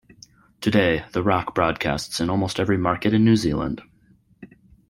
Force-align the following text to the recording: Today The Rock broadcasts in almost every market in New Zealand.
Today 0.61 1.05
The 1.11 1.21
Rock 1.21 1.53
broadcasts 1.53 2.19
in 2.19 2.27
almost 2.31 2.59
every 2.59 2.75
market 2.75 3.13
in 3.13 3.23
New 3.23 3.35
Zealand. 3.35 3.83